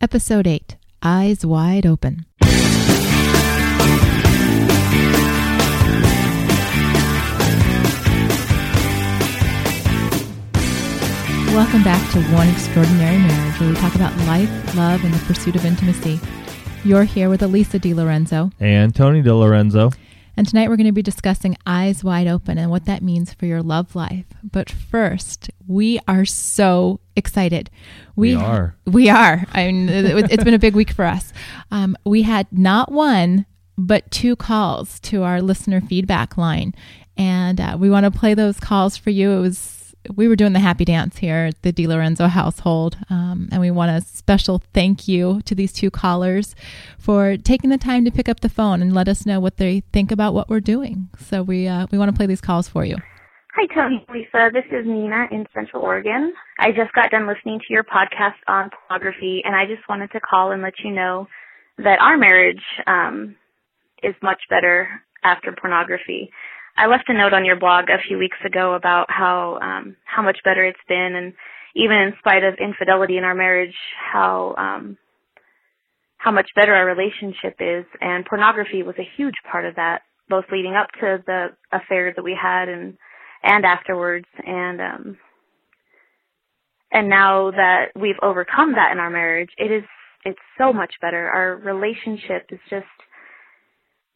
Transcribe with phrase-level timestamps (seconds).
[0.00, 2.24] Episode 8 Eyes Wide Open.
[11.52, 15.56] Welcome back to One Extraordinary Marriage, where we talk about life, love, and the pursuit
[15.56, 16.20] of intimacy.
[16.84, 18.52] You're here with Alisa DiLorenzo.
[18.60, 19.92] And Tony DiLorenzo.
[20.38, 23.46] And tonight we're going to be discussing eyes wide open and what that means for
[23.46, 24.26] your love life.
[24.44, 27.70] But first, we are so excited.
[28.14, 28.76] We, we are.
[28.86, 29.44] We are.
[29.52, 31.32] I mean, it's been a big week for us.
[31.72, 33.46] Um, we had not one,
[33.76, 36.72] but two calls to our listener feedback line.
[37.16, 39.32] And uh, we want to play those calls for you.
[39.32, 39.77] It was
[40.16, 42.96] we were doing the happy dance here at the DiLorenzo household.
[43.10, 46.54] Um, and we want a special thank you to these two callers
[46.98, 49.80] for taking the time to pick up the phone and let us know what they
[49.92, 51.08] think about what we're doing.
[51.18, 52.96] So we, uh, we want to play these calls for you.
[53.54, 54.50] Hi, Tony Lisa.
[54.52, 56.32] This is Nina in Central Oregon.
[56.60, 60.20] I just got done listening to your podcast on pornography, and I just wanted to
[60.20, 61.26] call and let you know
[61.78, 63.34] that our marriage um,
[64.02, 64.88] is much better
[65.24, 66.30] after pornography.
[66.78, 70.22] I left a note on your blog a few weeks ago about how um, how
[70.22, 71.32] much better it's been, and
[71.74, 73.74] even in spite of infidelity in our marriage,
[74.12, 74.96] how um,
[76.18, 77.84] how much better our relationship is.
[78.00, 82.22] And pornography was a huge part of that, both leading up to the affair that
[82.22, 82.96] we had and
[83.42, 84.28] and afterwards.
[84.46, 85.18] And um,
[86.92, 89.82] and now that we've overcome that in our marriage, it is
[90.24, 91.28] it's so much better.
[91.28, 92.86] Our relationship is just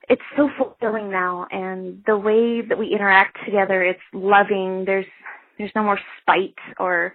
[0.08, 4.84] it's so fulfilling now and the way that we interact together it's loving.
[4.84, 5.06] There's
[5.58, 7.14] there's no more spite or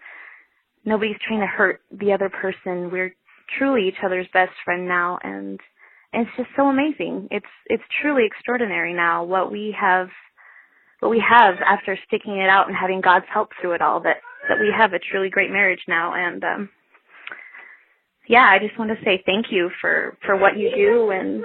[0.85, 2.91] nobody's trying to hurt the other person.
[2.91, 3.15] We're
[3.57, 5.59] truly each other's best friend now and,
[6.13, 7.27] and it's just so amazing.
[7.31, 10.07] It's it's truly extraordinary now what we have
[10.99, 14.17] what we have after sticking it out and having God's help through it all that
[14.49, 16.69] that we have a truly great marriage now and um
[18.29, 21.43] yeah, I just want to say thank you for for what you do and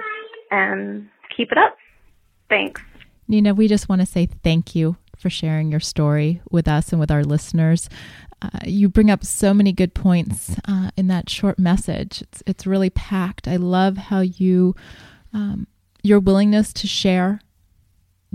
[0.51, 1.77] and keep it up.
[2.49, 2.81] Thanks.
[3.27, 6.99] Nina, we just want to say thank you for sharing your story with us and
[6.99, 7.89] with our listeners.
[8.41, 12.21] Uh, you bring up so many good points uh, in that short message.
[12.21, 13.47] It's it's really packed.
[13.47, 14.75] I love how you
[15.33, 15.67] um,
[16.03, 17.39] your willingness to share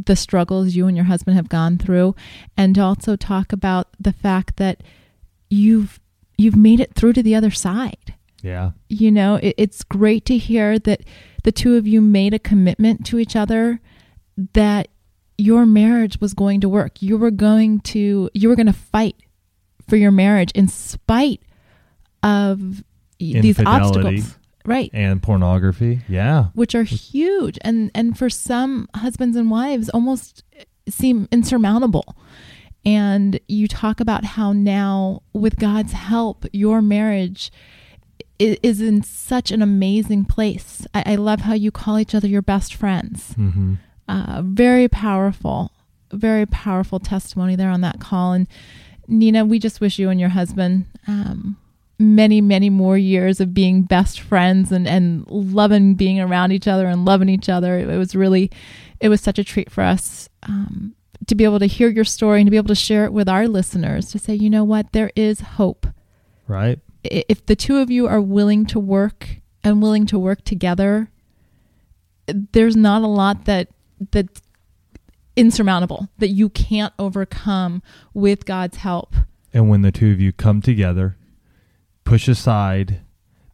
[0.03, 2.15] the struggles you and your husband have gone through,
[2.57, 4.83] and also talk about the fact that
[5.51, 6.01] you've
[6.39, 8.15] you've made it through to the other side.
[8.43, 11.03] Yeah, you know, it, it's great to hear that
[11.45, 13.81] the two of you made a commitment to each other
[14.53, 14.89] that
[15.37, 17.01] your marriage was going to work.
[17.01, 19.17] You were going to you were going to fight
[19.89, 21.41] for your marriage in spite
[22.23, 22.83] of
[23.19, 24.37] these obstacles.
[24.65, 24.91] Right.
[24.93, 26.03] And pornography.
[26.09, 26.47] Yeah.
[26.53, 30.45] Which are huge and and for some husbands and wives almost
[30.89, 32.17] seem insurmountable.
[32.85, 37.51] And you talk about how now with God's help your marriage
[38.39, 40.87] is in such an amazing place.
[40.95, 43.35] I, I love how you call each other your best friends.
[43.35, 43.75] Mm-hmm.
[44.09, 45.73] Uh, very powerful,
[46.13, 48.33] very powerful testimony there on that call.
[48.33, 48.47] And
[49.09, 51.57] Nina, we just wish you and your husband um,
[51.99, 56.87] many, many more years of being best friends and, and loving being around each other
[56.87, 57.79] and loving each other.
[57.79, 58.51] It was really,
[59.01, 60.95] it was such a treat for us um,
[61.27, 63.29] to be able to hear your story and to be able to share it with
[63.29, 65.89] our listeners to say, you know what, there is hope.
[66.47, 71.11] Right if the two of you are willing to work and willing to work together,
[72.27, 73.69] there's not a lot that
[74.11, 74.43] that's
[75.37, 77.83] insurmountable that you can't overcome
[78.13, 79.15] with God's help.
[79.53, 81.17] And when the two of you come together,
[82.05, 83.01] push aside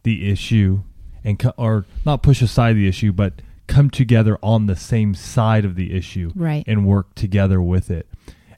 [0.02, 0.82] the issue
[1.22, 5.74] and or not push aside the issue, but come together on the same side of
[5.74, 6.64] the issue right.
[6.66, 8.08] and work together with it.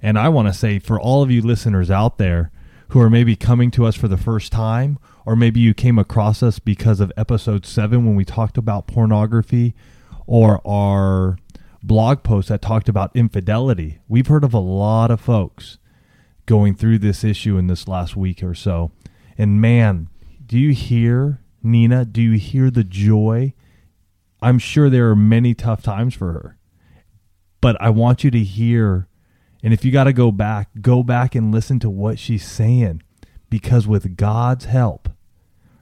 [0.02, 2.50] And I want to say for all of you listeners out there,
[2.88, 6.42] who are maybe coming to us for the first time, or maybe you came across
[6.42, 9.74] us because of episode seven when we talked about pornography,
[10.26, 11.38] or our
[11.82, 13.98] blog post that talked about infidelity.
[14.08, 15.78] We've heard of a lot of folks
[16.46, 18.92] going through this issue in this last week or so.
[19.36, 20.08] And man,
[20.46, 22.04] do you hear, Nina?
[22.04, 23.52] Do you hear the joy?
[24.40, 26.58] I'm sure there are many tough times for her.
[27.60, 29.08] But I want you to hear
[29.66, 33.02] and if you got to go back, go back and listen to what she's saying
[33.50, 35.08] because with God's help,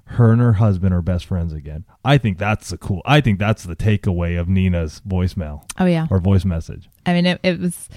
[0.06, 1.84] her and her husband are best friends again.
[2.02, 3.02] I think that's the cool.
[3.04, 5.70] I think that's the takeaway of Nina's voicemail.
[5.78, 6.88] Oh yeah, or voice message.
[7.04, 7.90] I mean, it, it was.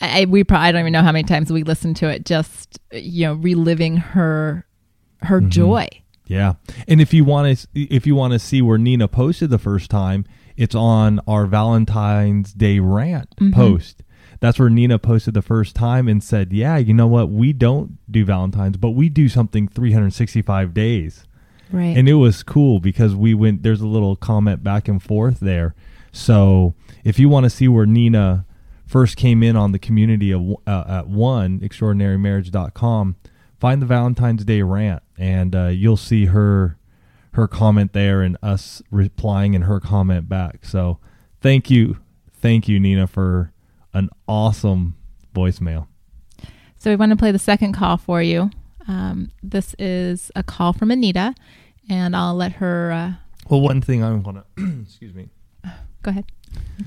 [0.00, 2.24] I we probably I don't even know how many times we listened to it.
[2.24, 4.66] Just you know, reliving her
[5.20, 5.50] her mm-hmm.
[5.50, 5.88] joy.
[6.26, 6.54] Yeah,
[6.88, 9.90] and if you want to if you want to see where Nina posted the first
[9.90, 10.24] time,
[10.56, 13.52] it's on our Valentine's Day rant mm-hmm.
[13.52, 14.02] post
[14.40, 17.30] that's where Nina posted the first time and said, "Yeah, you know what?
[17.30, 21.26] We don't do Valentine's, but we do something 365 days."
[21.70, 21.96] Right.
[21.96, 23.62] And it was cool because we went.
[23.62, 25.74] There's a little comment back and forth there.
[26.12, 28.44] So if you want to see where Nina
[28.86, 33.16] first came in on the community of uh, at one extraordinarymarriage.com,
[33.60, 36.76] find the Valentine's Day rant, and uh, you'll see her
[37.34, 40.64] her comment there and us replying in her comment back.
[40.64, 40.98] So
[41.40, 41.98] thank you,
[42.32, 43.52] thank you, Nina, for
[43.94, 44.96] an awesome
[45.34, 45.86] voicemail.
[46.78, 48.50] So we want to play the second call for you.
[48.88, 51.34] Um, this is a call from Anita,
[51.88, 52.90] and I'll let her.
[52.92, 53.12] Uh,
[53.48, 55.28] Well, one thing I want to excuse me.
[56.02, 56.24] go ahead.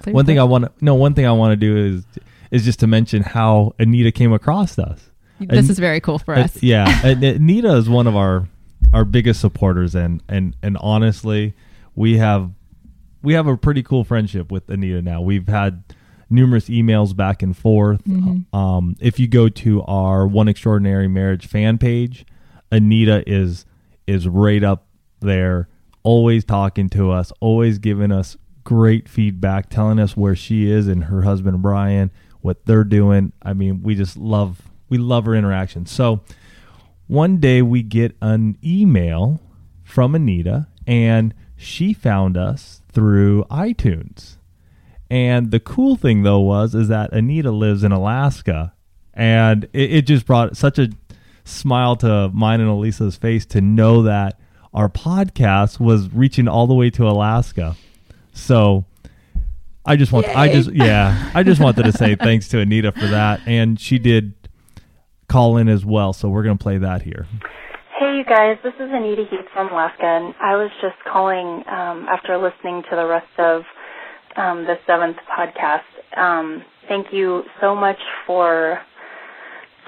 [0.06, 0.96] One thing I want to no.
[0.96, 2.04] One thing I want to do is
[2.52, 5.10] is just to mention how Anita came across us.
[5.40, 6.62] This is very cool for Uh, us.
[6.64, 8.48] yeah, Anita is one of our
[8.94, 11.54] our biggest supporters, and and and honestly,
[11.96, 12.52] we have
[13.22, 15.22] we have a pretty cool friendship with Anita now.
[15.22, 15.84] We've had
[16.34, 18.04] numerous emails back and forth.
[18.04, 18.46] Mhm.
[18.54, 22.26] Um, if you go to our One Extraordinary Marriage fan page,
[22.72, 23.66] Anita is
[24.06, 24.86] is right up
[25.22, 25.70] there,
[26.04, 28.36] always talking to us, always giving us
[28.66, 33.32] great feedback, telling us where she is and her husband Brian, what they're doing.
[33.42, 35.86] I mean, we just love we love her interaction.
[35.86, 36.22] So
[37.08, 39.42] one day we get an email
[39.84, 44.38] from Anita and she found us through iTunes.
[45.14, 48.74] And the cool thing though was is that Anita lives in Alaska
[49.14, 50.90] and it, it just brought such a
[51.46, 54.40] smile to mine and Alisa's face to know that
[54.74, 57.76] our podcast was reaching all the way to Alaska.
[58.32, 58.86] So
[59.86, 63.06] I just want I just yeah, I just wanted to say thanks to Anita for
[63.06, 64.34] that and she did
[65.28, 67.28] call in as well, so we're going to play that here.
[68.00, 72.08] Hey, you guys, this is Anita Heath from Alaska, and I was just calling um,
[72.10, 73.62] after listening to the rest of
[74.36, 75.82] um, the seventh podcast.
[76.18, 78.80] Um, thank you so much for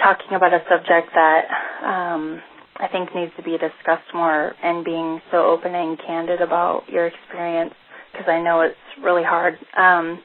[0.02, 1.46] talking about a subject that
[1.84, 2.42] um,
[2.78, 7.08] I think needs to be discussed more and being so open and candid about your
[7.08, 7.74] experience
[8.12, 9.56] because I know it's really hard.
[9.78, 10.20] Um,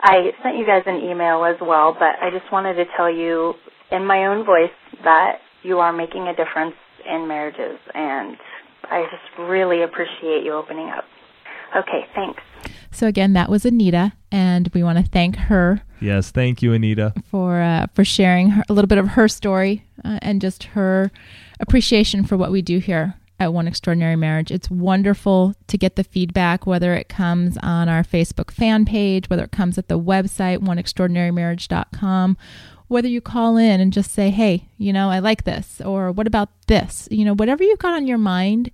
[0.00, 3.54] I sent you guys an email as well, but I just wanted to tell you
[3.90, 4.70] in my own voice
[5.04, 6.74] that you are making a difference
[7.08, 8.36] in marriages, and
[8.84, 11.04] I just really appreciate you opening up.
[11.76, 12.42] Okay, thanks.
[12.92, 17.14] So again, that was Anita, and we want to thank her Yes, thank you Anita.
[17.30, 21.10] for uh, for sharing her, a little bit of her story uh, and just her
[21.60, 24.50] appreciation for what we do here at One Extraordinary Marriage.
[24.50, 29.44] It's wonderful to get the feedback, whether it comes on our Facebook fan page, whether
[29.44, 32.36] it comes at the website oneextraordinarymarriage.com,
[32.88, 36.26] whether you call in and just say, "Hey, you know, I like this," or "What
[36.26, 38.70] about this?" You know, whatever you've got on your mind.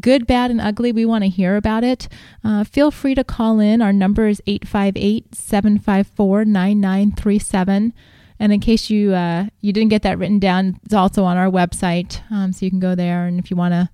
[0.00, 0.90] Good, bad, and ugly.
[0.92, 2.08] We want to hear about it.
[2.42, 3.80] Uh, feel free to call in.
[3.80, 7.92] Our number is 858 754 9937.
[8.40, 11.50] And in case you uh, you didn't get that written down, it's also on our
[11.50, 13.26] website, um, so you can go there.
[13.26, 13.88] And if you want to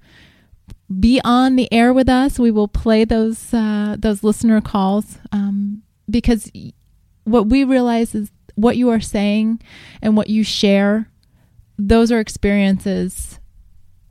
[0.99, 5.83] be on the air with us, we will play those uh, those listener calls um,
[6.09, 6.51] because
[7.25, 9.61] what we realize is what you are saying
[10.01, 11.11] and what you share.
[11.79, 13.39] Those are experiences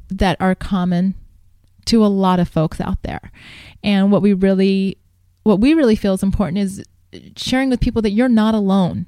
[0.09, 1.15] that are common
[1.89, 3.31] to a lot of folks out there,
[3.83, 4.97] and what we really
[5.43, 6.83] what we really feel is important is
[7.35, 9.05] sharing with people that you're not alone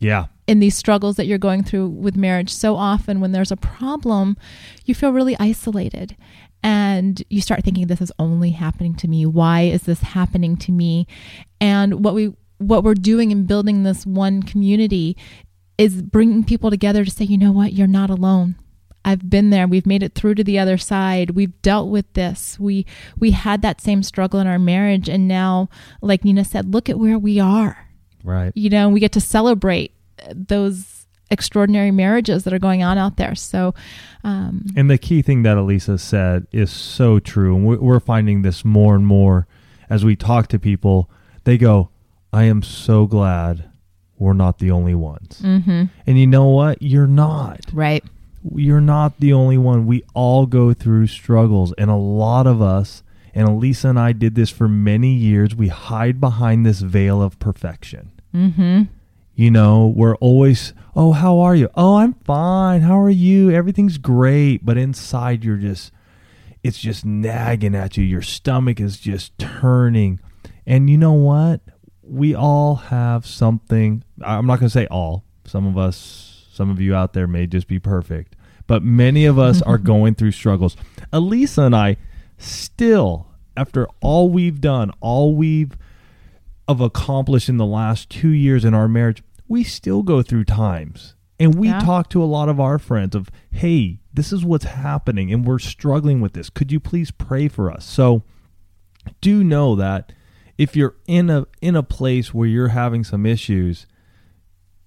[0.00, 0.26] Yeah.
[0.46, 2.50] in these struggles that you're going through with marriage.
[2.50, 4.36] So often, when there's a problem,
[4.84, 6.16] you feel really isolated
[6.62, 9.24] and you start thinking, This is only happening to me.
[9.24, 11.06] Why is this happening to me?
[11.60, 15.16] And what we what we're doing in building this one community
[15.78, 18.56] is bringing people together to say, you know what, you're not alone.
[19.04, 19.66] I've been there.
[19.66, 21.30] We've made it through to the other side.
[21.30, 22.58] We've dealt with this.
[22.60, 22.84] We
[23.18, 25.68] we had that same struggle in our marriage and now
[26.02, 27.86] like Nina said, look at where we are
[28.24, 28.52] Right.
[28.54, 29.92] you know, we get to celebrate
[30.34, 33.34] those extraordinary marriages that are going on out there.
[33.34, 33.74] So,
[34.24, 37.54] um, And the key thing that Alisa said is so true.
[37.54, 39.46] And we're, we're finding this more and more
[39.90, 41.10] as we talk to people.
[41.44, 41.90] They go,
[42.32, 43.70] I am so glad
[44.18, 45.40] we're not the only ones.
[45.44, 46.82] mhm, And you know what?
[46.82, 47.60] You're not.
[47.72, 48.02] right.
[48.54, 49.86] You're not the only one.
[49.86, 51.72] We all go through struggles.
[51.76, 53.02] And a lot of us,
[53.34, 57.38] and Alisa and I did this for many years, we hide behind this veil of
[57.38, 58.12] perfection.
[58.34, 58.82] Mm-hmm.
[59.34, 61.68] You know, we're always, oh, how are you?
[61.76, 62.80] Oh, I'm fine.
[62.80, 63.50] How are you?
[63.50, 64.64] Everything's great.
[64.66, 65.92] But inside, you're just,
[66.64, 68.04] it's just nagging at you.
[68.04, 70.18] Your stomach is just turning.
[70.66, 71.60] And you know what?
[72.02, 74.02] We all have something.
[74.22, 75.24] I'm not going to say all.
[75.44, 78.36] Some of us, some of you out there may just be perfect.
[78.66, 80.76] But many of us are going through struggles.
[81.12, 81.96] Alisa and I
[82.36, 85.76] still, after all we've done, all we've
[86.66, 91.14] of accomplished in the last two years in our marriage, we still go through times
[91.40, 91.78] And we Yeah.
[91.78, 95.60] talk to a lot of our friends of, hey, this is what's happening and we're
[95.60, 96.50] struggling with this.
[96.50, 97.84] Could you please pray for us?
[97.84, 98.24] So
[99.20, 100.12] do know that
[100.58, 103.86] if you're in a in a place where you're having some issues,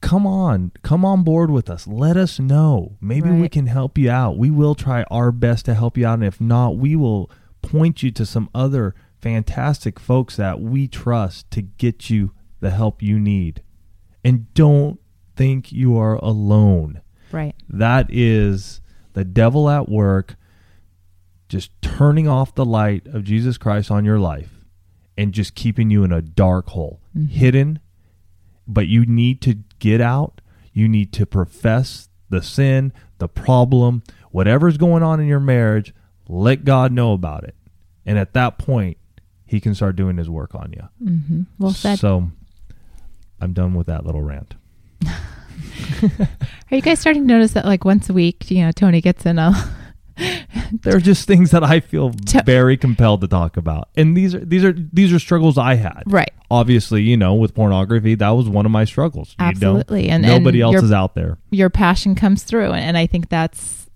[0.01, 1.87] come on, come on board with us.
[1.87, 2.97] Let us know.
[2.99, 4.37] Maybe we can help you out.
[4.37, 7.31] We will try our best to help you out and if not, we will
[7.61, 13.01] point you to some other fantastic folks that we trust to get you the help
[13.01, 13.61] you need.
[14.23, 14.99] And don't
[15.35, 17.01] think you are alone.
[17.31, 17.55] Right.
[17.69, 18.81] That is
[19.13, 20.35] the devil at work,
[21.49, 24.65] just turning off the light of Jesus Christ on your life
[25.17, 27.27] and just keeping you in a dark hole, mm-hmm.
[27.27, 27.79] hidden.
[28.71, 30.39] But you need to get out.
[30.73, 35.93] You need to profess the sin, the problem, whatever's going on in your marriage.
[36.29, 37.55] Let God know about it.
[38.05, 38.97] And at that point,
[39.45, 40.87] He can start doing His work on you.
[41.03, 41.41] Mm-hmm.
[41.59, 41.99] Well said.
[41.99, 42.31] So
[43.41, 44.55] I'm done with that little rant.
[45.05, 49.25] Are you guys starting to notice that like once a week, you know, Tony gets
[49.25, 49.51] in a
[50.83, 54.33] There are just things that I feel To- very compelled to talk about, and these
[54.35, 56.03] are these are these are struggles I had.
[56.07, 56.31] right.
[56.49, 59.35] Obviously, you know, with pornography, that was one of my struggles.
[59.39, 59.49] You know?
[59.49, 60.09] Absolutely.
[60.09, 61.37] And- nobody and else you're- is out there.
[61.51, 63.89] Your passion comes through, and, and I think that's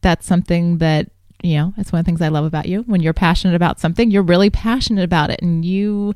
[0.00, 1.10] that's something that
[1.42, 1.74] you know.
[1.76, 2.82] It's one of the things I love about you.
[2.82, 6.14] When you're passionate about something, you're really passionate about it, and you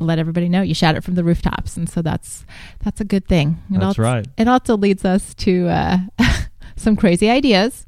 [0.00, 0.62] let everybody know.
[0.62, 2.44] You shout it from the rooftops, and so that's
[2.82, 3.58] that's a good thing.
[3.70, 4.26] It That's also, right.
[4.38, 5.98] It also leads us to uh,
[6.76, 7.86] some crazy ideas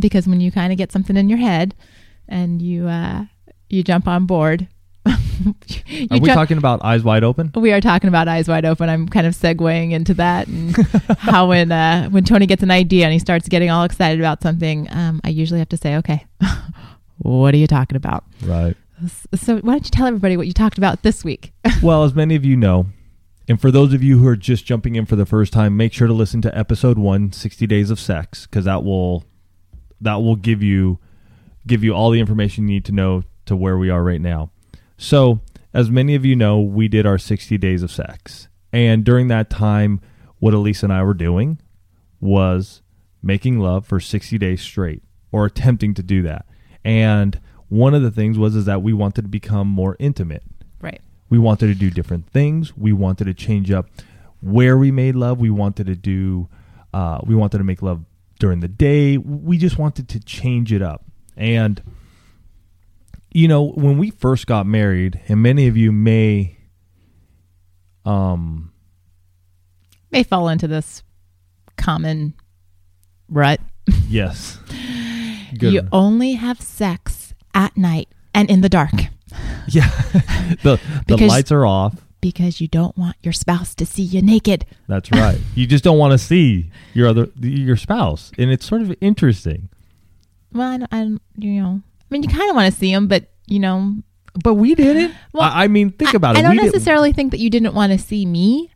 [0.00, 1.74] because when you kind of get something in your head
[2.28, 3.24] and you uh,
[3.68, 4.68] you jump on board.
[5.06, 7.50] you Are we jump- talking about eyes wide open?
[7.56, 8.88] we are talking about eyes wide open.
[8.88, 10.76] I'm kind of segueing into that and
[11.18, 14.42] how when uh, when Tony gets an idea and he starts getting all excited about
[14.42, 16.26] something, um, I usually have to say, okay,
[17.18, 18.24] what are you talking about?
[18.44, 18.76] Right.
[19.34, 21.52] So why don't you tell everybody what you talked about this week?
[21.82, 22.86] well, as many of you know,
[23.48, 25.92] and for those of you who are just jumping in for the first time, make
[25.92, 29.24] sure to listen to episode one, 60 Days of Sex, because that will
[30.02, 30.98] that will give you
[31.66, 34.50] give you all the information you need to know to where we are right now.
[34.96, 35.40] So,
[35.72, 38.48] as many of you know, we did our 60 days of sex.
[38.72, 40.00] And during that time,
[40.38, 41.58] what Elise and I were doing
[42.20, 42.82] was
[43.22, 46.46] making love for 60 days straight or attempting to do that.
[46.84, 50.42] And one of the things was is that we wanted to become more intimate.
[50.80, 51.00] right.
[51.30, 52.76] We wanted to do different things.
[52.76, 53.88] We wanted to change up
[54.42, 55.40] where we made love.
[55.40, 56.48] We wanted to do,
[56.92, 58.04] uh, we wanted to make love
[58.42, 59.16] during the day.
[59.16, 61.04] We just wanted to change it up.
[61.36, 61.80] And,
[63.30, 66.58] you know, when we first got married, and many of you may,
[68.04, 68.72] um,
[70.10, 71.02] May fall into this
[71.78, 72.34] common
[73.28, 73.60] rut.
[74.08, 74.58] yes,
[75.56, 75.72] good.
[75.72, 78.92] You only have sex at night and in the dark
[79.68, 79.88] yeah,
[80.62, 81.94] the the Because- lights are off.
[82.22, 84.64] Because you don't want your spouse to see you naked.
[84.88, 85.38] That's right.
[85.54, 89.68] you just don't want to see your other your spouse, and it's sort of interesting.
[90.54, 92.90] Well, I, don't- I don't- you know, I mean, you kind of want to see
[92.92, 93.96] them, but you know,
[94.42, 95.14] But we didn't.
[95.34, 96.38] Well, I, I mean, think I- about it.
[96.38, 98.70] I, don't we didn't- necessarily think that you didn't want to see me.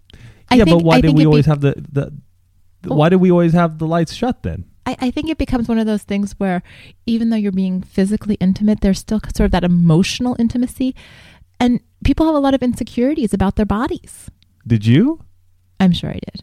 [0.51, 2.13] I yeah, think, but why I did we it be- always have the, the,
[2.83, 4.65] the why did we always have the lights shut then?
[4.87, 6.63] I, I think it becomes one of those things where
[7.07, 10.95] even though you're being physically intimate, there's still sort of that emotional intimacy.
[11.59, 14.31] And people have a lot of insecurities about their bodies.
[14.67, 15.23] Did you?
[15.81, 16.43] I'm sure I did.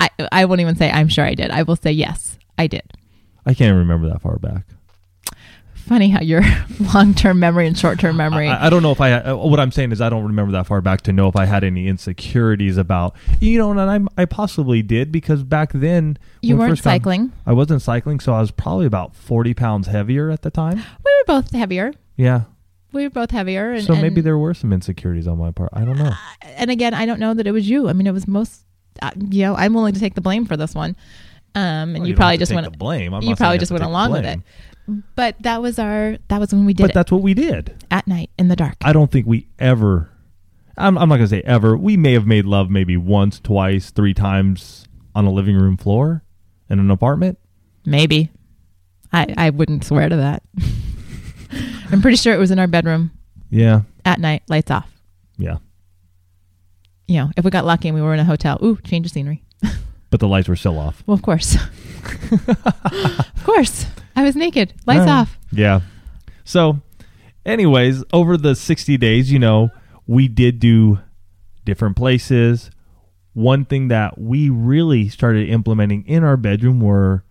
[0.00, 1.50] I, I won't even say I'm sure I did.
[1.50, 2.92] I will say yes, I did.
[3.44, 4.64] I can't remember that far back.
[5.74, 6.42] Funny how your
[6.94, 8.48] long term memory and short term memory.
[8.48, 9.12] I, I don't know if I.
[9.12, 11.46] Uh, what I'm saying is, I don't remember that far back to know if I
[11.46, 16.56] had any insecurities about you know, and I I possibly did because back then you
[16.56, 17.32] weren't cycling.
[17.46, 20.76] I wasn't cycling, so I was probably about 40 pounds heavier at the time.
[20.76, 21.92] We were both heavier.
[22.16, 22.42] Yeah,
[22.92, 23.72] We were both heavier.
[23.72, 25.70] And, so maybe and- there were some insecurities on my part.
[25.72, 26.12] I don't know.
[26.42, 27.88] and again, I don't know that it was you.
[27.88, 28.64] I mean, it was most,
[29.02, 30.96] uh, you know, I'm willing to take the blame for this one.
[31.54, 33.12] Um, and Well, you, probably just went, blame.
[33.14, 34.40] I'm you probably just went along with it.
[35.14, 37.84] But that was our, that was when we did But it that's what we did.
[37.90, 38.76] at night in the dark.
[38.82, 40.10] I don't think we ever.
[40.76, 41.76] I'm, I'm not gonna say ever.
[41.76, 46.24] We may have made love maybe once, twice, three times on a living room floor
[46.68, 47.38] in an apartment.
[47.84, 48.30] Maybe.
[49.12, 50.42] I, I wouldn't swear to that.
[51.90, 53.10] I'm pretty sure it was in our bedroom
[53.50, 54.90] Yeah, at night, lights off.
[55.38, 55.56] yeah.
[57.08, 59.10] You know, if we got lucky and we were in a hotel, ooh, change of
[59.12, 59.42] scenery.
[60.10, 61.02] But the lights were still off.
[61.06, 61.56] Well, of course.
[62.46, 63.86] of course.
[64.16, 65.38] I was naked, lights off.
[65.52, 65.80] Yeah.
[66.44, 66.80] So,
[67.46, 69.70] anyways, over the 60 days, you know,
[70.06, 70.98] we did do
[71.64, 72.70] different places.
[73.32, 77.24] One thing that we really started implementing in our bedroom were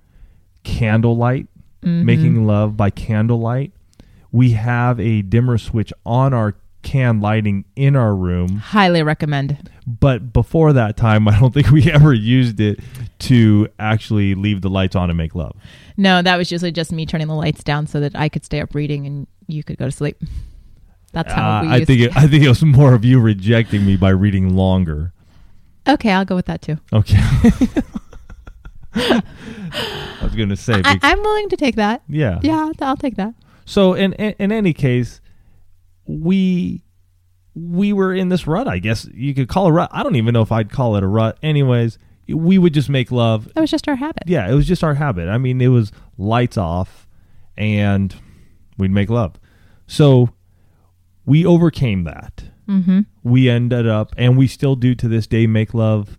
[0.64, 1.48] candlelight,
[1.84, 2.04] Mhm.
[2.04, 3.74] making love by candlelight.
[4.32, 8.58] We have a dimmer switch on our can lighting in our room.
[8.58, 9.70] Highly recommend.
[9.86, 12.80] But before that time, I don't think we ever used it
[13.20, 15.56] to actually leave the lights on and make love.
[15.98, 18.62] No, that was usually just me turning the lights down so that I could stay
[18.62, 20.22] up reading and you could go to sleep.
[21.12, 23.98] That's how Uh, I think it, I think it was more of you rejecting me
[23.98, 25.12] by reading longer.
[25.88, 26.78] Okay, I'll go with that too.
[26.94, 27.18] Okay.
[28.94, 32.04] I was going to say, I, I'm willing to take that.
[32.08, 33.34] yeah, Yeah, I'll, I'll take that.
[33.70, 35.22] So in, in in any case,
[36.08, 36.84] we
[37.54, 38.68] we were in this rut.
[38.68, 39.92] I guess you could call a rut.
[39.94, 41.38] I don't even know if I'd call it a rut.
[41.44, 43.54] Anyways, we would just make love.
[43.54, 44.24] That was just our habit.
[44.26, 45.30] Yeah, it was just our habit.
[45.30, 47.08] I mean, it was lights off,
[47.56, 48.16] and
[48.80, 49.40] we'd make love.
[49.86, 50.32] So
[51.28, 52.46] we overcame that.
[52.68, 53.02] Mm-hmm.
[53.22, 56.18] We ended up, and we still do to this day, make love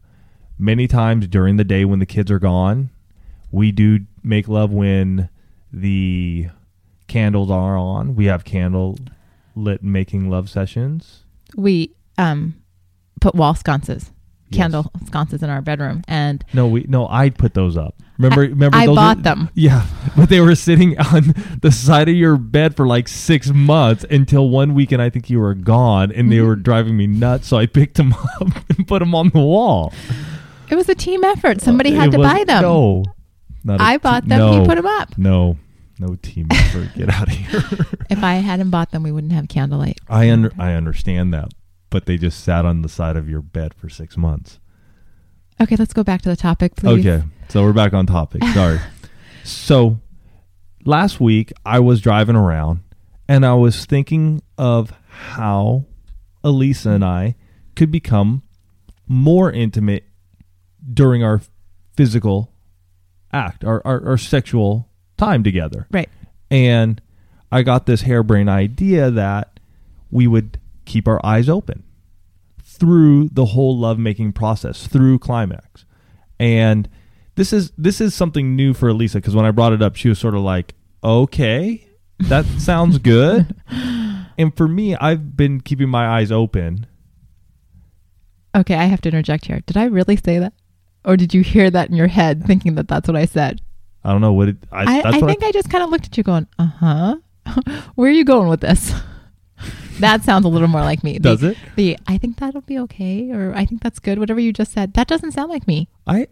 [0.57, 2.91] many times during the day when the kids are gone.
[3.51, 5.31] We do make love when
[5.73, 6.51] the
[7.11, 8.15] candles are on.
[8.15, 8.99] We have candle
[9.55, 11.25] lit making love sessions.
[11.57, 12.55] We um
[13.21, 14.11] put wall sconces,
[14.49, 14.59] Yes.
[14.59, 17.95] candle sconces in our bedroom, and No, we no, I'd put those up.
[18.17, 19.49] Remember, I- remember, I those bought were- them.
[19.55, 19.87] Yeah,
[20.17, 24.49] but they were sitting on the side of your bed for like six months until
[24.51, 25.01] one weekend.
[25.03, 27.49] I think you were gone, and they were driving me nuts.
[27.49, 29.93] So I picked them up and put them on the wall.
[30.69, 31.61] it was a team effort.
[31.61, 32.63] Somebody Uh, had to was- buy them.
[32.63, 33.05] No,
[33.69, 34.39] I bought them.
[34.39, 35.17] No, You put them up.
[35.19, 35.57] No,
[36.01, 36.95] no team effort.
[36.95, 37.63] Get out of here.
[38.11, 40.01] If I hadn't bought them, we wouldn't have candlelight.
[40.09, 41.53] I under I understand that,
[41.91, 44.59] but they just sat on the side of your bed for six months.
[45.61, 47.07] Okay, let's go back to the topic, please.
[47.07, 48.43] Okay, so we're back on topic.
[48.53, 48.81] Sorry.
[49.45, 50.01] so
[50.85, 52.81] last week I was driving around
[53.29, 55.85] and I was thinking of how
[56.43, 57.37] Alisa and I
[57.77, 58.43] could become
[59.07, 60.05] more intimate
[60.93, 61.41] during our
[61.97, 62.53] physical
[63.33, 64.90] act, our, our, our sexual
[65.21, 65.87] time together.
[65.91, 66.09] Right.
[66.51, 67.01] And
[67.53, 69.61] I got this harebrained idea that
[70.11, 71.85] we would keep our eyes open
[72.65, 75.85] through the whole lovemaking process, through climax.
[76.39, 76.89] And
[77.37, 80.09] this is this is something new for Alisa because when I brought it up, she
[80.09, 80.75] was sort of like,
[81.05, 81.87] "Okay,
[82.19, 83.55] that sounds good."
[84.39, 86.87] and for me, I've been keeping my eyes open.
[88.57, 89.61] Okay, I have to interject here.
[89.67, 90.55] Did I really say that?
[91.05, 93.61] Or did you hear that in your head thinking that that's what I said?
[94.05, 94.57] I don't know what it.
[94.73, 97.17] I, I, I think I, just kind of looked at you going, uh huh.
[97.95, 98.95] Where are you going with this?
[100.01, 101.15] that sounds a little more like me.
[101.15, 101.59] The- Does it?
[101.77, 104.95] The I think that'll be okay, or I think that's good, whatever you just said.
[104.95, 105.89] That doesn't sound like me.
[106.07, 106.29] I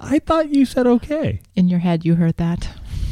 [0.00, 1.40] I thought you said okay.
[1.56, 2.68] In your head, you heard that.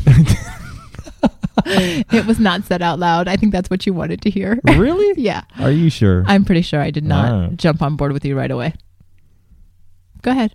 [1.66, 3.28] it was not said out loud.
[3.28, 4.58] I think that's what you wanted to hear.
[4.64, 5.20] Really?
[5.20, 5.42] yeah.
[5.58, 6.24] Are you sure?
[6.26, 7.50] I'm pretty sure I did not Wow.
[7.56, 8.74] jump on board with you right away.
[10.22, 10.52] Go ahead.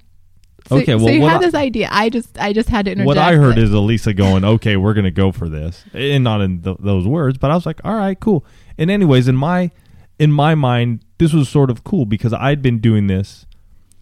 [0.69, 1.89] So, Okay, so well, you had I- this idea.
[1.91, 3.07] I just, I just had to interject.
[3.07, 6.23] what I heard that- is Alisa going, "Okay, we're going to go for this," and
[6.23, 8.45] not in th- those words, but I was like, "All right, cool."
[8.77, 9.71] And anyways, in my
[10.19, 13.45] in my mind, this was sort of cool because I'd been doing this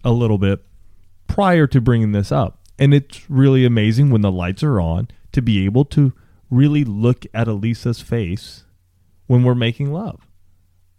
[0.04, 0.62] a little bit
[1.26, 5.42] prior to bringing this up, and it's really amazing when the lights are on to
[5.42, 6.12] be able to
[6.50, 8.64] really look at Alisa's face
[9.26, 10.20] when we're making love,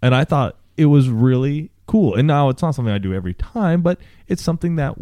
[0.01, 2.15] and I thought it was really cool.
[2.15, 4.95] And now it's not something I do every time, but it's something that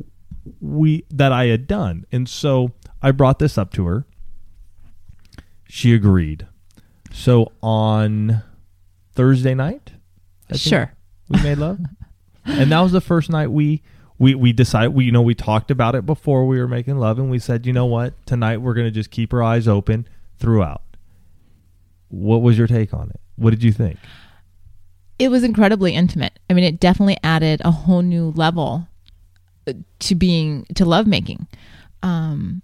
[0.59, 2.05] we that I had done.
[2.11, 4.05] And so I brought this up to her.
[5.67, 6.47] She agreed.
[7.11, 8.41] So on
[9.13, 9.93] Thursday night,
[10.51, 10.93] I Sure.
[11.29, 11.79] we made love.
[12.45, 13.81] and that was the first night we
[14.17, 17.19] we we decided we you know we talked about it before we were making love
[17.19, 18.13] and we said, "You know what?
[18.25, 20.81] Tonight we're going to just keep our eyes open throughout."
[22.09, 23.19] What was your take on it?
[23.35, 23.97] What did you think?
[25.19, 26.39] it was incredibly intimate.
[26.49, 28.87] I mean, it definitely added a whole new level
[29.99, 31.47] to being to lovemaking.
[32.03, 32.61] Um,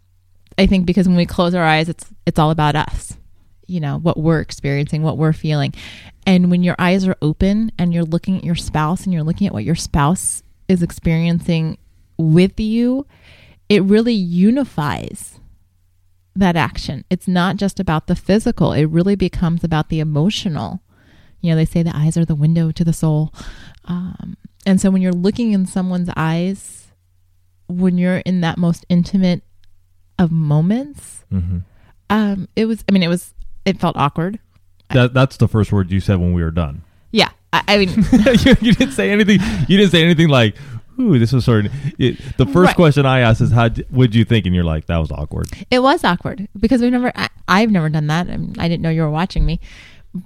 [0.57, 3.17] I think because when we close our eyes, it's it's all about us.
[3.67, 5.73] You know what we're experiencing, what we're feeling,
[6.25, 9.47] and when your eyes are open and you're looking at your spouse and you're looking
[9.47, 11.77] at what your spouse is experiencing
[12.17, 13.05] with you,
[13.69, 15.39] it really unifies
[16.35, 17.03] that action.
[17.09, 20.81] It's not just about the physical; it really becomes about the emotional
[21.41, 23.33] you know they say the eyes are the window to the soul
[23.85, 26.86] um, and so when you're looking in someone's eyes
[27.67, 29.41] when you're in that most intimate
[30.19, 31.57] of moments Mm-hmm.
[32.09, 33.33] um, it was i mean it was
[33.65, 34.39] it felt awkward
[34.91, 36.83] That that's the first word you said when we were done.
[37.11, 37.89] yeah i, I mean
[38.45, 39.39] you, you didn't say anything.
[39.67, 40.55] You didn't say anything like,
[40.99, 42.75] "Ooh, this was sort of." It, the first Right.
[42.75, 45.79] question I asked is, "How would you think?" And you're like, "That was awkward." it
[45.79, 48.89] was awkward because we've never I, i've never done that I, mean, I didn't know
[48.89, 49.59] you were watching me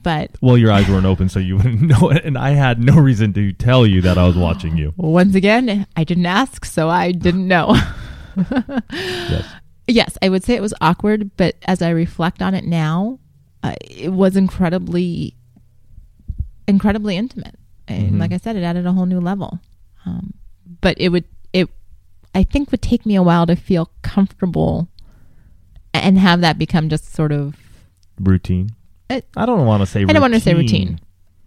[0.03, 2.95] but Well, your eyes weren't open, so you wouldn't know it, and I had no
[2.95, 4.93] reason to tell you that I was watching you.
[4.97, 7.75] once again i didn't ask so i didn't know
[8.91, 9.45] Yes.
[9.87, 13.19] yes, I would say it was awkward, but as I reflect on it now,
[13.63, 15.35] uh, it was incredibly
[16.67, 17.55] incredibly intimate.
[17.87, 18.19] And Mhm.
[18.19, 19.59] like I said, it added a whole new level.
[20.05, 20.33] Um,
[20.79, 21.69] but it would it
[22.33, 24.87] I think would take me a while to feel comfortable
[25.93, 27.55] and have that become just sort of
[28.19, 28.69] Routine.
[29.11, 30.01] It- I don't want to say.
[30.01, 30.99] I don't want to say routine,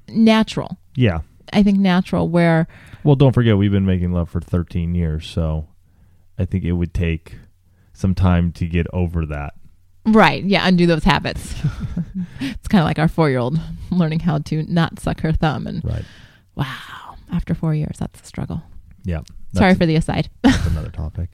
[0.08, 0.78] natural.
[0.94, 1.20] Yeah.
[1.52, 2.66] I think natural where
[3.04, 5.68] Well, don't forget we've been making love for 13 years, so
[6.38, 7.36] I think it would take
[7.92, 9.54] some time to get over that.
[10.06, 11.54] right, yeah, undo those habits.
[12.40, 13.58] it's kind of like our four year old
[13.90, 16.04] learning how to not suck her thumb, and Right.
[16.56, 18.62] wow, after four years, that's a struggle.
[19.04, 19.20] Yeah.
[19.54, 20.28] Sorry for the aside.
[20.42, 21.30] that's another topic.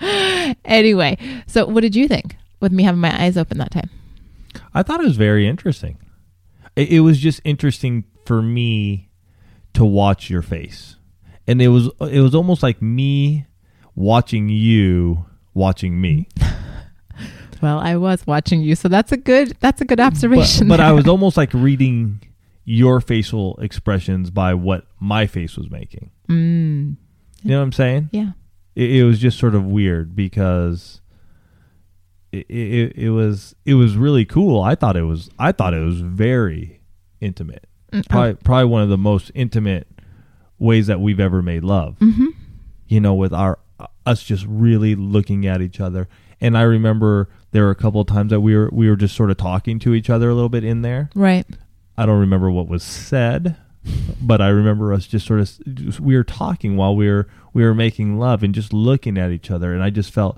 [0.64, 1.16] anyway,
[1.46, 3.90] so what did you think with me having my eyes open that time?
[4.72, 5.98] I thought it was very interesting.
[6.76, 9.10] It, it was just interesting for me
[9.74, 10.96] to watch your face,
[11.46, 13.46] and it was it was almost like me
[13.94, 16.28] watching you watching me.
[17.62, 20.68] Well, I was watching you, so that's a good that's a good observation.
[20.68, 22.20] but I was almost like reading
[22.66, 26.10] your facial expressions by what my face was making.
[26.28, 26.96] Mm,
[27.42, 28.10] You know what I'm saying?
[28.12, 28.32] yeah.
[28.74, 31.00] it, it was just sort of weird because
[32.34, 34.62] it, it it was it was really cool.
[34.62, 36.80] I thought it was I thought it was very
[37.20, 37.66] intimate.
[38.08, 39.86] Probably probably one of the most intimate
[40.58, 41.98] ways that we've ever made love.
[42.00, 42.28] Mm-hmm.
[42.88, 43.58] You know, with our
[44.06, 46.08] us just really looking at each other.
[46.40, 49.14] And I remember there were a couple of times that we were we were just
[49.16, 51.10] sort of talking to each other a little bit in there.
[51.14, 51.46] Right.
[51.96, 53.56] I don't remember what was said,
[54.20, 57.62] but I remember us just sort of just, we were talking while we were we
[57.62, 60.36] were making love and just looking at each other, and I just felt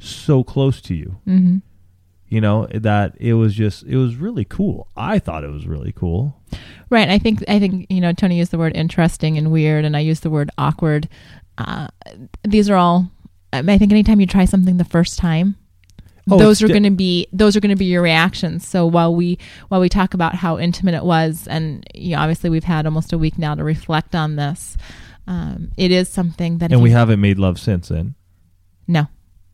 [0.00, 1.16] so close to you.
[1.26, 1.58] Mm-hmm.
[2.28, 4.88] You know that it was just it was really cool.
[4.96, 6.40] I thought it was really cool.
[6.90, 7.08] Right.
[7.08, 10.00] I think I think you know Tony used the word interesting and weird, and I
[10.00, 11.08] used the word awkward.
[11.56, 11.86] Uh,
[12.42, 13.10] these are all.
[13.52, 15.54] um, I think anytime you try something the first time,
[16.28, 18.66] Oh, those are di- going to be those are going to be your reactions.
[18.66, 22.50] So while we while we talk about how intimate it was, and you know, obviously
[22.50, 24.76] we've had almost a week now to reflect on this,
[25.28, 28.16] um, it is something that And we haven't made love since then.
[28.88, 29.06] no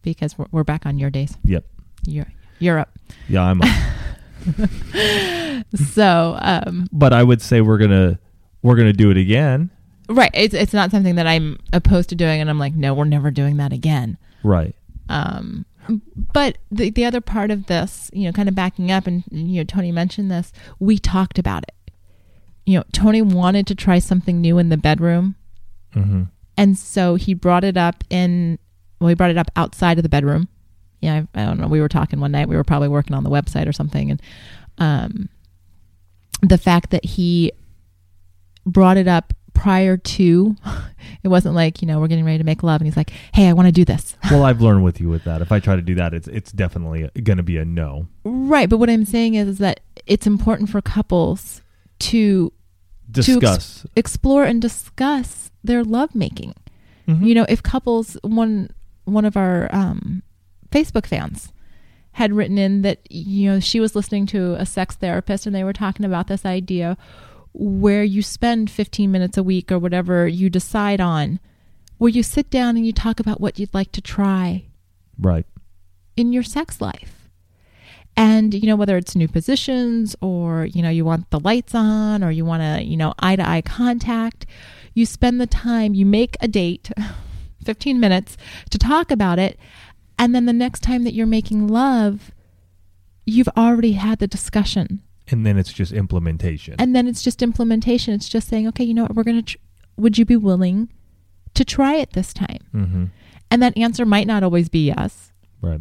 [0.02, 1.36] because we're, we're back on your days.
[1.44, 1.64] Yep.
[2.06, 2.90] You're Europe.
[3.28, 3.60] Yeah, I'm.
[5.74, 8.18] So um, but I would say we're gonna
[8.62, 9.70] we're gonna do it again.
[10.08, 13.04] right, it's it's not something that I'm opposed to doing, and I'm like, no, we're
[13.04, 14.18] never doing that again.
[14.42, 14.74] Right.
[15.08, 15.64] Um,
[16.32, 19.60] but the the other part of this, you know, kind of backing up, and you
[19.60, 20.52] know, Tony mentioned this.
[20.78, 21.92] We talked about it.
[22.66, 25.36] You know, Tony wanted to try something new in the bedroom,
[25.94, 26.24] mm-hmm.
[26.56, 28.58] and so he brought it up in.
[29.02, 30.48] Well, he brought it up outside of the bedroom.
[31.00, 31.66] Yeah, I, I don't know.
[31.66, 32.48] We were talking one night.
[32.48, 34.22] We were probably working on the website or something, and
[34.78, 35.28] um,
[36.40, 37.50] the fact that he
[38.64, 40.56] brought it up prior to,
[41.24, 43.48] it wasn't like you know we're getting ready to make love, and he's like, "Hey,
[43.48, 45.42] I want to do this." Well, I've learned with you with that.
[45.42, 48.06] If I try to do that, it's it's definitely gonna be a no.
[48.24, 51.60] Right, but what I'm saying is, is that it's important for couples
[51.98, 52.52] to
[53.10, 53.84] Discuss.
[53.96, 56.54] explore and discuss their lovemaking.
[57.08, 57.26] Mhm.
[57.26, 58.70] You know, if couples one
[59.04, 60.22] one of our um,
[60.70, 61.52] Facebook fans
[62.12, 65.64] had written in that you know she was listening to a sex therapist and they
[65.64, 66.96] were talking about this idea
[67.54, 71.38] where you spend 15 minutes a week or whatever you decide on
[71.98, 74.64] where you sit down and you talk about what you'd like to try
[75.18, 75.46] Right.
[76.16, 77.28] in your sex life.
[78.16, 82.22] And, you know, whether it's new positions or, you know, you want the lights on
[82.22, 84.44] or you want to, you know, eye to eye contact,
[84.92, 86.90] you spend the time, you make a date,
[87.62, 88.36] 15 minutes
[88.70, 89.58] to talk about it.
[90.18, 92.30] And then the next time that you're making love,
[93.24, 95.02] you've already had the discussion.
[95.28, 96.74] And then it's just implementation.
[96.78, 98.12] And then it's just implementation.
[98.14, 99.58] It's just saying, okay, you know what, we're going to, tr-
[99.96, 100.90] would you be willing
[101.54, 102.58] to try it this time?
[102.72, 103.04] hmm
[103.50, 105.32] And that answer might not always be yes.
[105.60, 105.80] Right.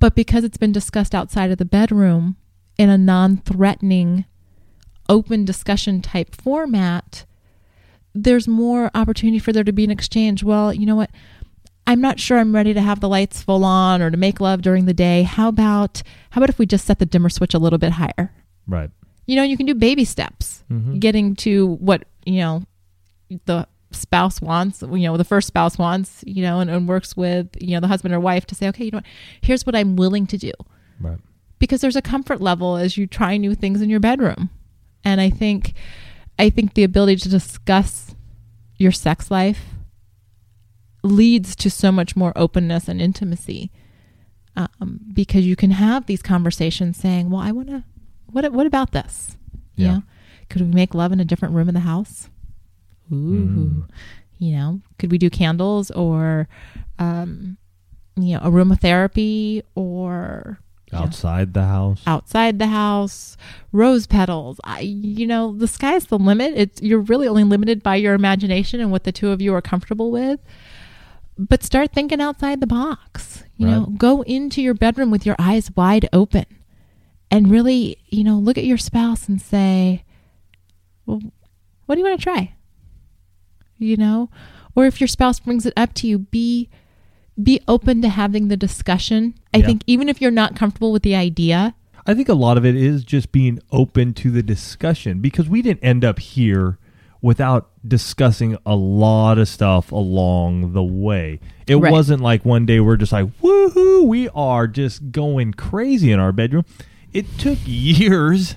[0.00, 2.36] but because it's been discussed outside of the bedroom
[2.76, 4.24] in a non-threatening
[5.08, 7.24] open discussion type format
[8.14, 10.42] there's more opportunity for there to be an exchange.
[10.42, 11.10] Well you know what?
[11.86, 14.60] I'm not sure i'm ready to have the lights full on or to make love
[14.62, 15.22] during the day.
[15.22, 18.32] How about how about if we just set the dimmer switch a little bit higher?
[18.66, 18.90] Right.
[19.26, 21.00] you know you can do baby steps Mhm.
[21.00, 22.62] getting to what you know
[23.46, 27.46] the spouse wants you know the first spouse wants you know and, and works with
[27.58, 29.06] you know the husband or wife to say okay you know what?
[29.40, 30.52] Here's what i'm willing to do.
[31.00, 31.18] Right.
[31.58, 34.50] because there's a comfort level as you try new things in your bedroom.
[35.04, 35.72] And i think
[36.38, 38.14] i think the ability to discuss
[38.76, 39.66] your sex life
[41.02, 43.70] leads to so much more openness and intimacy
[44.56, 47.84] um, because you can have these conversations saying well i want to
[48.26, 49.36] what what about this
[49.76, 49.92] you Yeah.
[49.94, 50.02] know
[50.50, 52.28] could we make love in a different room in the house
[53.12, 53.14] ooh
[53.48, 53.88] Mm.
[54.38, 56.48] you know could we do candles or
[56.98, 57.56] um
[58.16, 60.58] you know aromatherapy or.
[60.92, 62.02] Outside the house.
[62.06, 63.36] outside the house,
[63.72, 64.60] rose petals.
[64.64, 66.54] I, you know, the sky's the limit.
[66.56, 69.62] It's you're really only limited by your imagination and what the two of you are
[69.62, 70.40] comfortable with.
[71.38, 73.44] But start thinking outside the box.
[73.56, 76.46] You know, go into your bedroom with your eyes wide open,
[77.30, 80.04] and really, you know, look at your spouse and say,
[81.06, 81.20] "Well,
[81.86, 82.54] what do you want to try?"
[83.78, 84.30] You know,
[84.76, 86.68] or if your spouse brings it up to you, be
[87.42, 89.34] be open to having the discussion.
[89.54, 89.66] I Yeah.
[89.66, 91.74] think even if you're not comfortable with the idea,
[92.06, 95.60] I think a lot of it is just being open to the discussion because we
[95.62, 96.78] didn't end up here
[97.20, 101.40] without discussing a lot of stuff along the way.
[101.66, 101.90] It Right.
[101.92, 106.32] wasn't like one day we're just like, woohoo, we are just going crazy in our
[106.32, 106.64] bedroom.
[107.12, 108.56] It took years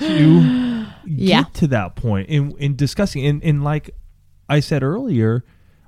[0.00, 1.42] to Yeah.
[1.44, 3.24] get to that point in, in discussing.
[3.26, 3.90] And, and like
[4.48, 5.44] I said earlier,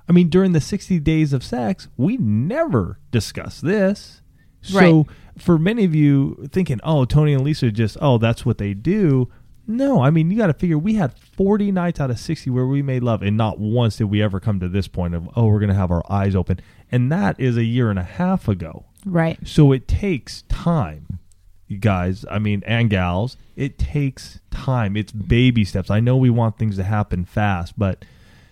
[0.07, 4.21] I mean, during the 60 days of sex, we never discussed this.
[4.61, 5.05] So Right.
[5.37, 9.29] for many of you thinking, oh, Tony and Lisa just, oh, that's what they do.
[9.65, 12.67] No, I mean, you got to figure we had 40 nights out of 60 where
[12.67, 15.47] we made love, and not once did we ever come to this point of, oh,
[15.47, 16.59] we're going to have our eyes open.
[16.91, 18.85] And that is a year and a half ago.
[19.05, 19.37] right?
[19.45, 21.19] So it takes time,
[21.67, 22.25] you guys.
[22.29, 24.95] I mean, and gals, it takes time.
[24.97, 25.89] It's baby steps.
[25.89, 28.03] I know we want things to happen fast, but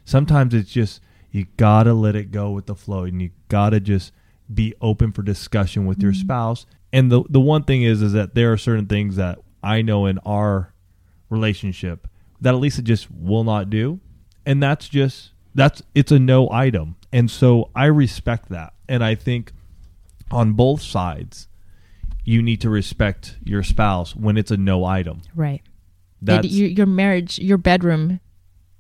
[0.06, 4.12] sometimes it's just you gotta let it go with the flow, and you gotta just
[4.54, 6.22] be open for discussion with your mm-hmm.
[6.22, 6.66] spouse.
[6.94, 10.06] And the the one thing is, is that there are certain things that I know
[10.06, 10.74] in our
[11.30, 12.08] relationship
[12.42, 14.00] that Alisa just will not do,
[14.46, 16.98] and that's just that's it's a no item.
[17.14, 19.54] And so I respect that, and I think
[20.32, 21.48] on both sides,
[22.24, 25.22] you need to respect your spouse when it's a no item.
[25.36, 25.62] Right.
[26.22, 28.20] That's It- your, your marriage, your bedroom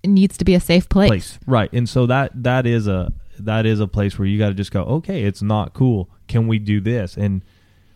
[0.06, 1.10] needs to be a safe place.
[1.10, 1.72] place, right?
[1.74, 4.72] And so that that is a that is a place where you got to just
[4.72, 6.10] go, okay, it's not cool.
[6.28, 7.42] Can we do this and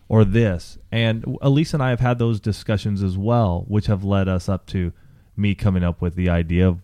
[0.08, 0.78] or this?
[0.90, 4.66] And Elise and I have had those discussions as well, which have led us up
[4.68, 4.92] to
[5.36, 6.80] me coming up with the idea of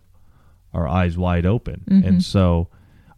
[0.73, 1.83] our eyes wide open.
[1.89, 2.07] Mm-hmm.
[2.07, 2.67] And so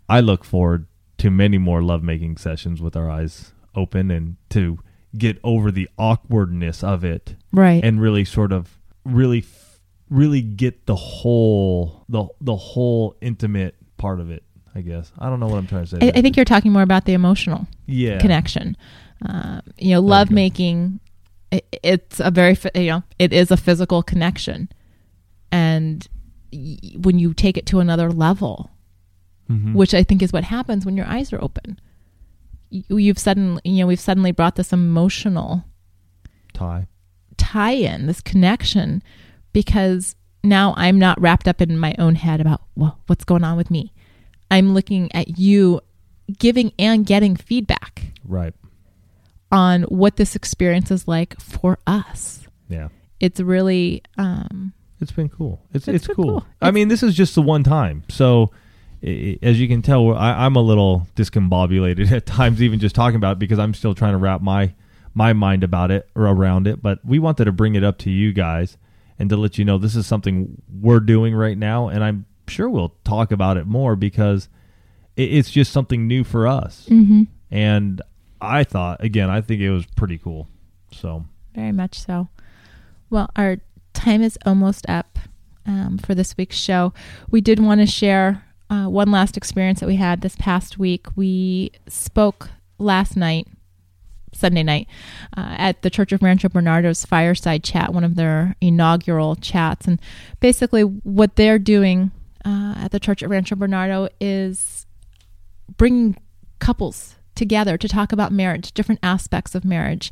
[0.10, 0.88] I look forward
[1.20, 4.80] to many more lovemaking sessions with our eyes open and to
[5.18, 7.84] get over the awkwardness of it Right.
[7.84, 9.40] and really sort of really
[10.10, 14.44] really get the whole the the whole intimate part of it
[14.76, 16.20] i guess i don't know what i'm trying to say I.
[16.20, 18.78] I think you're talking more about the emotional yeah connection.
[19.26, 21.00] Um, you know, love making.
[21.52, 24.70] i it's a very you know it is a physical connection,
[25.52, 26.06] and
[26.52, 28.72] y- when you take it to another level,
[29.50, 29.74] Mhm.
[29.74, 31.80] which I think is what happens when your eyes are open.
[32.70, 35.64] You, you've suddenly you know we've suddenly brought this emotional
[36.54, 36.88] tie
[37.38, 39.02] tie in, this connection,
[39.56, 43.56] because now I'm not wrapped up in my own head about well, what's going on
[43.58, 43.94] with me.
[44.52, 45.82] I'm looking at you
[46.38, 48.54] giving and getting feedback right
[49.52, 52.48] on what this experience is like for us.
[52.68, 52.90] yeah
[53.20, 56.46] It's really um it's been cool it's It's it's, cool, cool.
[56.62, 58.52] i It's- mean this is just the one time so
[59.04, 63.34] as you can tell I, i'm a little discombobulated at times even just talking about
[63.34, 64.74] it because i'm still trying to wrap my
[65.14, 68.10] my mind about it or around it but we wanted to bring it up to
[68.10, 68.78] you guys
[69.20, 72.70] and to let you know this is something we're doing right now and i'm sure
[72.70, 74.50] we'll talk about it more because
[75.16, 78.02] it, it's just something new for us mhm, and
[78.42, 80.48] i thought again i think it was pretty cool
[80.92, 81.26] so
[81.56, 82.28] very much so.
[83.10, 83.58] Well, our
[83.94, 85.18] time is almost up
[85.66, 86.94] um, for this week's show.
[87.30, 91.08] We did want to share uh, one last experience that we had this past week.
[91.16, 93.48] We spoke last night,
[94.36, 94.88] Sunday night,
[95.36, 99.88] uh, at the Church of Rancho Bernardo's fireside chat, one of their inaugural chats.
[99.88, 100.00] And
[100.40, 102.12] basically, what they're doing
[102.44, 104.86] uh, at the Church of Rancho Bernardo is
[105.78, 106.18] bringing
[106.60, 110.12] couples together to talk about marriage, different aspects of marriage.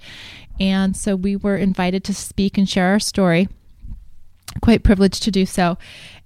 [0.60, 3.48] And so we were invited to speak and share our story.
[4.62, 5.78] Quite privileged to do so.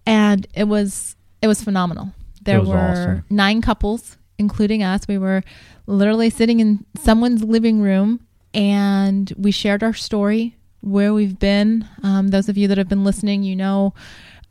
[0.05, 2.13] And it was it was phenomenal.
[2.41, 3.25] There was were awesome.
[3.29, 5.07] nine couples, including us.
[5.07, 5.43] We were
[5.85, 8.19] literally sitting in someone's living room
[8.53, 11.87] and we shared our story, where we've been.
[12.03, 13.93] Um, those of you that have been listening, you know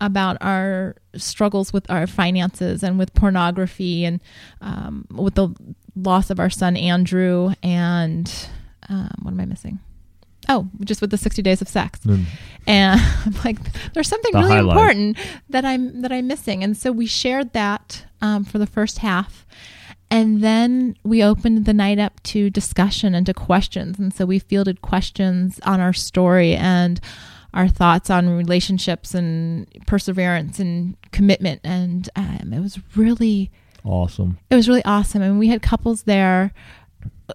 [0.01, 4.21] about our struggles with our finances and with pornography and
[4.61, 5.49] um, with the
[5.97, 8.31] loss of our son Andrew and
[8.91, 9.79] um, what am I missing?
[10.51, 11.99] Oh, just with the 60 days of sex.
[12.01, 12.25] mm,
[12.67, 13.57] And I'm like,
[13.95, 14.77] there's something The really highlight.
[14.77, 15.19] important
[15.49, 16.63] that I'm that I'm missing.
[16.63, 19.47] And so we shared that um, for the first half.
[20.11, 23.99] And then we opened the night up to discussion and to questions.
[23.99, 27.01] And so we fielded questions on our story and
[27.53, 31.61] our thoughts on relationships and perseverance and commitment.
[31.65, 33.51] And um, it was really
[33.85, 35.23] awesome it was really awesome.
[35.23, 36.53] Mean, we had couples there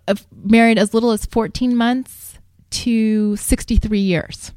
[0.08, 4.52] uh, married as little as 14 months to 63 years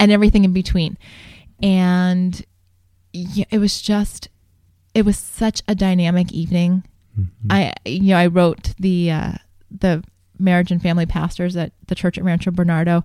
[0.00, 0.98] and everything in between.
[1.62, 2.44] And
[3.12, 4.28] it was just,
[4.94, 6.84] it was such a dynamic evening.
[7.18, 7.48] Mm-hmm.
[7.50, 9.32] I, you know, I wrote the, uh,
[9.70, 10.02] the
[10.38, 13.04] marriage and family pastors at the church at Rancho Bernardo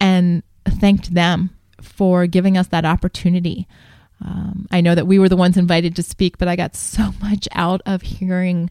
[0.00, 3.68] and thanked them for giving us that opportunity.
[4.24, 7.12] Um, I know that we were the ones invited to speak, but I got so
[7.20, 8.70] much out of hearing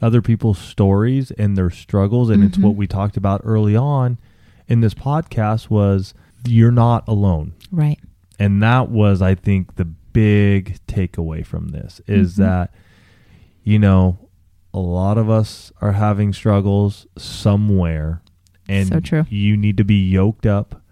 [0.00, 2.62] other people's stories and their struggles and it's Mhm.
[2.64, 4.18] what we talked about early on
[4.66, 6.12] in this podcast was
[6.44, 8.00] you're not alone right.
[8.36, 12.36] and that was i think the big takeaway from this is Mhm.
[12.38, 12.74] that
[13.62, 14.18] you know
[14.74, 18.22] a lot of us are having struggles somewhere
[18.68, 19.24] and So true.
[19.28, 20.82] you need to be yoked up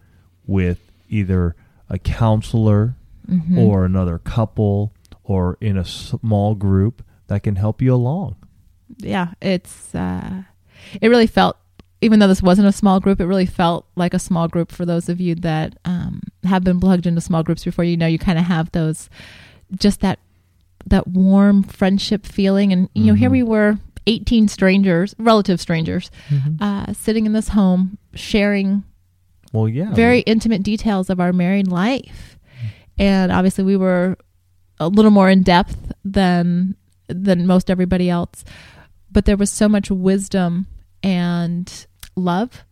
[0.46, 1.54] with either
[1.88, 2.96] a counselor
[3.30, 3.56] Mhm.
[3.58, 8.36] or another couple or in a small group that can help you along
[8.98, 10.42] yeah, it's uh,
[11.00, 11.56] it really felt
[12.00, 14.84] even though this wasn't a small group, it really felt like a small group for
[14.84, 17.84] those of you that um, have been plugged into small groups before.
[17.84, 19.08] You know, you kind of have those
[19.78, 20.18] just that
[20.86, 23.32] that warm friendship feeling, and you know, here Mhm.
[23.32, 26.10] we were, eighteen strangers, relative strangers,
[26.60, 28.84] uh, sitting in this home, sharing
[29.52, 32.38] well yeah very intimate details of our married life.
[32.98, 34.16] And obviously we were
[34.78, 36.76] a little more in depth than
[37.08, 38.44] than most everybody else.
[39.10, 40.66] But there was so much wisdom
[41.02, 42.64] and love.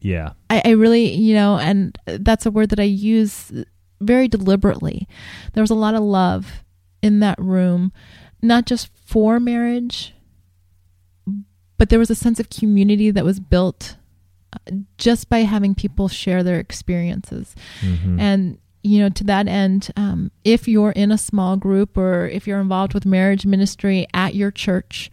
[0.00, 3.52] yeah I, I really, you know, and that's a word that I use
[4.00, 5.06] very deliberately.
[5.52, 6.62] There was a lot of love
[7.02, 7.92] in that room,
[8.42, 10.14] not just for marriage,
[11.78, 13.96] but there was a sense of community that was built
[14.52, 17.54] uh, just by having people share their experiences.
[17.80, 18.20] Mhm.
[18.20, 22.46] And you know, to that end, um, if you're in a small group or if
[22.46, 25.10] you're involved with marriage ministry at your church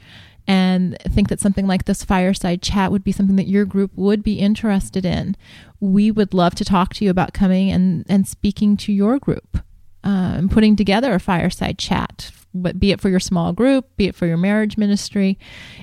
[0.48, 4.24] and think that something like this fireside chat would be something that your group would
[4.24, 5.36] be interested in,
[5.82, 9.60] we would love to talk to you about coming and, and speaking to your group
[10.08, 12.32] and putting together a fireside chat.
[12.54, 15.38] But be it for your small group, be it for your marriage ministry,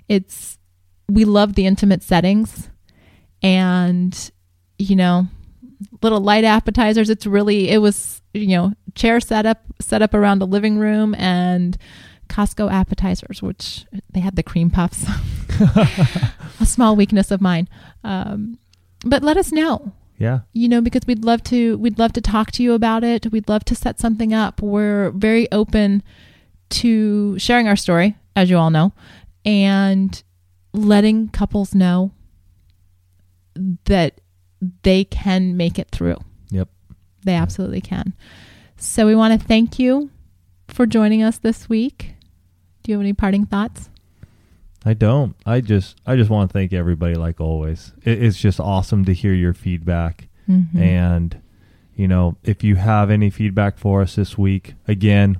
[0.08, 0.58] it's
[1.08, 2.70] we love the intimate settings,
[3.42, 4.30] and
[4.78, 5.28] you know
[6.02, 7.10] little light appetizers.
[7.10, 11.14] It's really it was you know chair set up set up around a living room
[11.16, 11.76] and
[12.28, 15.04] Costco appetizers, which they had the cream puffs.
[16.60, 17.68] a small weakness of mine,
[18.02, 18.58] um,
[19.04, 19.92] but let us know.
[20.18, 23.30] Yeah You know, because we'd love to we'd love to talk to you about it.
[23.32, 24.62] We'd love to set something up.
[24.62, 26.02] We're very open
[26.70, 28.92] to sharing our story, as you all know,
[29.44, 30.22] and
[30.72, 32.12] letting couples know
[33.84, 34.20] that
[34.82, 36.16] they can make it through.
[36.50, 36.68] Yep.
[37.24, 38.14] They absolutely can.
[38.76, 40.10] So we want to thank you
[40.68, 42.14] for joining us this week.
[42.82, 43.88] Do you have any parting thoughts?
[44.84, 45.34] I don't.
[45.46, 47.92] I just I just want to thank everybody like always.
[48.02, 50.76] It, it's just awesome to hear your feedback Mhm.
[50.76, 51.40] and
[51.96, 55.38] you know, if you have any feedback for us this week, again,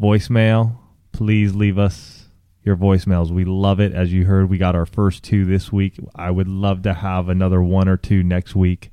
[0.00, 0.76] voicemail,
[1.12, 2.28] please leave us
[2.64, 3.30] your voicemails.
[3.30, 3.92] We love it.
[3.92, 5.98] As you heard, we got our first two this week.
[6.14, 8.90] I would love to have another one or two next week.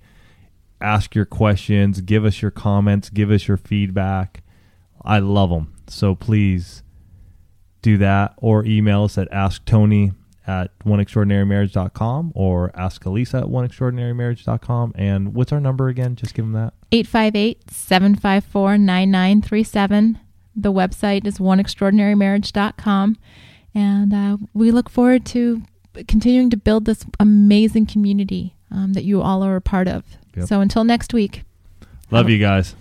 [0.82, 4.43] Ask your questions, give us your comments, give us your feedback.
[5.03, 5.73] I love them.
[5.88, 6.84] So please
[7.82, 10.13] do that or email us at asktony
[10.50, 14.94] at oneextraordinarymarriage.com or ask Alisa at oneextraordinarymarriage.com.
[14.96, 16.15] And what's our number again?
[16.15, 16.74] Just give them that.
[16.92, 20.20] 858 754 9937.
[20.56, 23.18] The website is oneextraordinarymarriage.com.
[23.76, 25.62] And uh, we look forward to
[26.08, 30.04] continuing to build this amazing community um, that you all are a part of.
[30.36, 30.48] Yep.
[30.48, 31.44] So until next week.
[32.12, 32.76] Love you guys.